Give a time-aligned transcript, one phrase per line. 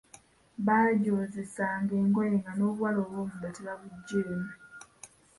[0.65, 4.49] Banjozesanga engoye nga n'obuwale obwomunda tebabuggyeemu.